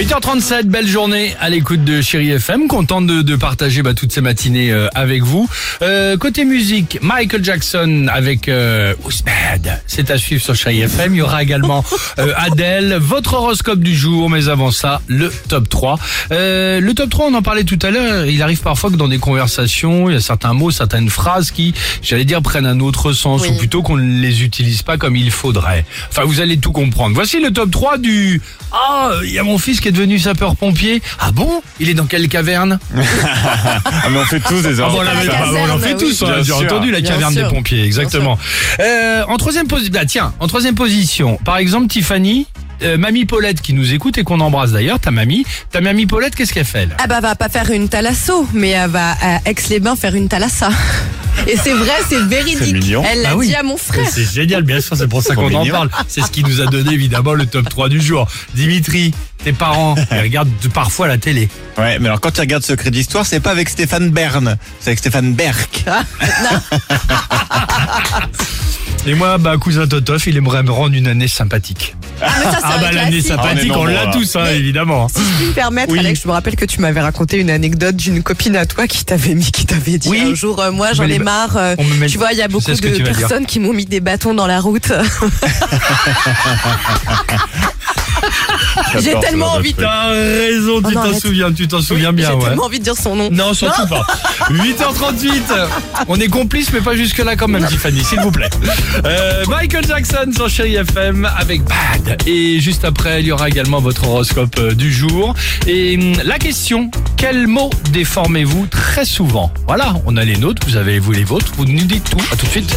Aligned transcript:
8h37, 0.00 0.62
belle 0.62 0.86
journée 0.86 1.36
à 1.40 1.50
l'écoute 1.50 1.84
de 1.84 2.00
Chéri 2.00 2.30
FM. 2.30 2.68
Content 2.68 3.02
de, 3.02 3.20
de 3.20 3.36
partager 3.36 3.82
bah, 3.82 3.92
toutes 3.92 4.12
ces 4.12 4.22
matinées 4.22 4.72
euh, 4.72 4.88
avec 4.94 5.22
vous. 5.22 5.46
Euh, 5.82 6.16
côté 6.16 6.46
musique, 6.46 6.98
Michael 7.02 7.44
Jackson 7.44 8.06
avec 8.10 8.48
euh, 8.48 8.94
Ousbad. 9.04 9.82
C'est 9.86 10.10
à 10.10 10.16
suivre 10.16 10.42
sur 10.42 10.54
Chéri 10.54 10.80
FM. 10.80 11.14
Il 11.14 11.18
y 11.18 11.20
aura 11.20 11.42
également 11.42 11.84
euh, 12.18 12.32
Adèle, 12.38 12.96
votre 12.98 13.34
horoscope 13.34 13.80
du 13.80 13.94
jour. 13.94 14.30
Mais 14.30 14.48
avant 14.48 14.70
ça, 14.70 15.02
le 15.06 15.30
top 15.50 15.68
3. 15.68 15.98
Euh, 16.32 16.80
le 16.80 16.94
top 16.94 17.10
3, 17.10 17.26
on 17.26 17.34
en 17.34 17.42
parlait 17.42 17.64
tout 17.64 17.78
à 17.82 17.90
l'heure. 17.90 18.24
Il 18.24 18.40
arrive 18.40 18.62
parfois 18.62 18.90
que 18.90 18.96
dans 18.96 19.08
des 19.08 19.18
conversations, 19.18 20.08
il 20.08 20.14
y 20.14 20.16
a 20.16 20.20
certains 20.22 20.54
mots, 20.54 20.70
certaines 20.70 21.10
phrases 21.10 21.50
qui, 21.50 21.74
j'allais 22.00 22.24
dire, 22.24 22.40
prennent 22.40 22.64
un 22.64 22.80
autre 22.80 23.12
sens. 23.12 23.46
Ou 23.46 23.52
plutôt 23.58 23.82
qu'on 23.82 23.98
ne 23.98 24.22
les 24.22 24.44
utilise 24.44 24.80
pas 24.80 24.96
comme 24.96 25.14
il 25.14 25.30
faudrait. 25.30 25.84
Enfin, 26.08 26.22
vous 26.24 26.40
allez 26.40 26.56
tout 26.56 26.72
comprendre. 26.72 27.14
Voici 27.14 27.38
le 27.38 27.50
top 27.50 27.70
3 27.70 27.98
du... 27.98 28.40
Ah, 28.72 29.10
il 29.24 29.32
y 29.32 29.38
a 29.38 29.42
mon 29.42 29.58
fils 29.58 29.80
qui 29.80 29.88
est 29.88 29.89
devenu 29.92 30.18
sapeur-pompier. 30.18 31.02
Ah 31.18 31.30
bon? 31.32 31.62
Il 31.78 31.88
est 31.88 31.94
dans 31.94 32.06
quelle 32.06 32.28
caverne? 32.28 32.78
Ah 34.02 34.08
mais 34.10 34.18
on 34.18 34.24
fait 34.24 34.40
tous 34.40 34.62
des 34.62 34.80
ah 34.80 34.88
bon, 34.88 35.02
la 35.02 35.14
mais, 35.14 35.26
bah, 35.26 35.32
caserne, 35.32 35.56
on 35.70 35.74
en 35.74 35.78
fait 35.78 35.94
oui. 35.94 35.98
tous, 35.98 36.22
on 36.22 36.26
a 36.26 36.30
Bien 36.30 36.38
déjà 36.40 36.54
sûr. 36.54 36.64
entendu 36.66 36.90
la 36.90 37.00
Bien 37.00 37.10
caverne 37.12 37.32
sûr. 37.34 37.48
des 37.48 37.54
pompiers, 37.54 37.84
exactement. 37.84 38.38
Euh, 38.80 39.22
en 39.28 39.36
troisième 39.36 39.66
position, 39.66 39.92
bah, 39.92 40.04
tiens, 40.06 40.32
en 40.40 40.46
troisième 40.46 40.74
position, 40.74 41.38
par 41.44 41.58
exemple 41.58 41.88
Tiffany, 41.88 42.46
euh, 42.82 42.98
mamie 42.98 43.24
Paulette 43.24 43.60
qui 43.60 43.72
nous 43.74 43.92
écoute 43.92 44.18
et 44.18 44.24
qu'on 44.24 44.40
embrasse 44.40 44.72
d'ailleurs, 44.72 45.00
ta 45.00 45.10
mamie, 45.10 45.44
ta 45.70 45.80
mamie 45.80 46.06
Paulette, 46.06 46.34
qu'est-ce 46.34 46.52
qu'elle 46.52 46.64
fait 46.64 46.82
elle? 46.82 46.96
Ah 47.02 47.06
bah 47.06 47.20
va 47.20 47.34
pas 47.34 47.48
faire 47.48 47.70
une 47.70 47.88
thalasso, 47.88 48.46
mais 48.52 48.70
elle 48.70 48.90
va 48.90 49.12
à 49.20 49.40
Aix-les-Bains 49.46 49.96
faire 49.96 50.14
une 50.14 50.28
thalassa. 50.28 50.70
Et 51.46 51.56
c'est 51.56 51.72
vrai, 51.72 51.92
c'est 52.08 52.20
véridique. 52.22 52.58
C'est 52.60 52.72
mignon. 52.72 53.02
Elle 53.10 53.22
l'a 53.22 53.30
Ah 53.32 53.36
oui. 53.36 53.48
dit 53.48 53.54
à 53.54 53.62
mon 53.62 53.76
frère. 53.78 54.06
C'est 54.12 54.30
génial, 54.30 54.62
bien 54.62 54.80
sûr, 54.80 54.96
c'est 54.96 55.08
pour 55.08 55.22
ça 55.22 55.34
qu'on 55.34 55.52
en 55.54 55.66
parle. 55.66 55.88
C'est 56.08 56.20
ce 56.22 56.30
qui 56.30 56.42
nous 56.44 56.60
a 56.60 56.66
donné 56.66 56.92
évidemment 56.92 57.32
le 57.34 57.46
top 57.46 57.68
3 57.68 57.88
du 57.88 58.00
jour. 58.00 58.28
Dimitri, 58.54 59.14
tes 59.42 59.52
parents, 59.52 59.94
ils 60.12 60.20
regardent 60.20 60.50
de- 60.62 60.68
parfois 60.68 61.08
la 61.08 61.16
télé. 61.18 61.48
Ouais, 61.78 61.98
mais 61.98 62.08
alors 62.08 62.20
quand 62.20 62.32
tu 62.32 62.40
regardes 62.40 62.64
Secret 62.64 62.90
d'Histoire, 62.90 63.24
c'est 63.24 63.40
pas 63.40 63.52
avec 63.52 63.68
Stéphane 63.70 64.10
Bern, 64.10 64.56
c'est 64.80 64.90
avec 64.90 64.98
Stéphane 64.98 65.32
Berck. 65.34 65.84
Et 69.06 69.14
moi, 69.14 69.38
bah, 69.38 69.56
cousin 69.58 69.86
Totof, 69.86 70.26
il 70.26 70.36
aimerait 70.36 70.62
me 70.62 70.70
rendre 70.70 70.94
une 70.94 71.06
année 71.06 71.28
sympathique. 71.28 71.96
Ah, 72.22 72.28
mais 72.38 72.44
ça, 72.44 72.50
c'est 72.58 72.64
Ah 72.64 72.78
bah 72.82 72.92
l'année 72.92 73.22
sympathique, 73.22 73.72
Ah, 73.74 73.78
on 73.78 73.84
l'a 73.86 74.06
tous, 74.08 74.36
hein, 74.36 74.44
évidemment. 74.54 75.08
Si 75.08 75.20
je 75.20 75.36
puis 75.38 75.46
me 75.46 75.52
permettre, 75.52 75.90
Oui. 75.92 76.00
Alex, 76.00 76.20
je 76.22 76.28
me 76.28 76.32
rappelle 76.32 76.54
que 76.56 76.66
tu 76.66 76.78
m'avais 76.80 77.00
raconté 77.00 77.38
une 77.38 77.48
anecdote 77.48 77.96
d'une 77.96 78.22
copine 78.22 78.56
à 78.56 78.66
toi 78.66 78.86
qui 78.86 79.04
t'avait 79.06 79.34
mis, 79.34 79.50
qui 79.50 79.64
t'avait 79.64 79.96
dit 79.96 80.08
Oui. 80.10 80.28
un 80.32 80.34
jour, 80.34 80.60
euh, 80.60 80.70
moi 80.70 80.92
j'en 80.92 81.04
ai 81.04 81.18
marre. 81.18 81.56
euh, 81.56 81.76
met- 81.98 82.08
tu 82.08 82.18
vois, 82.18 82.32
il 82.32 82.38
y 82.38 82.42
a 82.42 82.46
je 82.46 82.50
beaucoup 82.52 82.70
de 82.70 83.02
personnes 83.02 83.46
qui 83.46 83.58
m'ont 83.58 83.72
mis 83.72 83.86
des 83.86 84.00
bâtons 84.00 84.34
dans 84.34 84.46
la 84.46 84.60
route. 84.60 84.92
J'ai 89.00 89.14
tellement 89.20 89.52
envie 89.54 89.72
de... 89.72 89.80
T'as 89.80 90.08
raison, 90.08 90.80
tu 90.80 90.86
Oh 90.86 90.90
non, 90.90 90.92
t'en 90.92 91.00
arrête. 91.00 91.20
souviens, 91.20 91.52
tu 91.52 91.68
t'en 91.68 91.80
souviens 91.80 92.12
bien, 92.12 92.28
J'ai 92.28 92.34
ouais. 92.34 92.44
tellement 92.44 92.64
envie 92.64 92.78
de 92.78 92.84
dire 92.84 92.96
son 92.96 93.16
nom. 93.16 93.28
Non, 93.30 93.54
surtout 93.54 93.86
pas. 93.86 94.04
8h38. 94.50 95.42
On 96.08 96.16
est 96.16 96.28
complices, 96.28 96.72
mais 96.72 96.80
pas 96.80 96.96
jusque-là 96.96 97.36
quand 97.36 97.48
même, 97.48 97.66
Tiffany, 97.66 98.02
s'il 98.02 98.20
vous 98.20 98.30
plaît. 98.30 98.50
Euh, 99.04 99.44
Michael 99.48 99.86
Jackson 99.86 100.30
sur 100.34 100.48
Chéri 100.48 100.76
FM 100.76 101.28
avec 101.38 101.62
Bad. 101.64 102.22
Et 102.26 102.60
juste 102.60 102.84
après, 102.84 103.20
il 103.20 103.26
y 103.26 103.32
aura 103.32 103.48
également 103.48 103.80
votre 103.80 104.04
horoscope 104.06 104.56
euh, 104.58 104.74
du 104.74 104.92
jour. 104.92 105.34
Et 105.66 105.96
hum, 105.96 106.14
la 106.24 106.38
question, 106.38 106.90
quel 107.16 107.46
mot 107.46 107.70
déformez-vous 107.90 108.66
très 108.66 109.04
souvent? 109.04 109.52
Voilà, 109.66 109.94
on 110.06 110.16
a 110.16 110.24
les 110.24 110.36
nôtres, 110.36 110.66
vous 110.66 110.76
avez 110.76 110.98
vous 110.98 111.12
les 111.12 111.24
vôtres, 111.24 111.52
vous 111.56 111.64
nous 111.64 111.84
dites 111.84 112.10
tout. 112.10 112.22
À 112.32 112.36
tout 112.36 112.46
de 112.46 112.50
suite. 112.50 112.76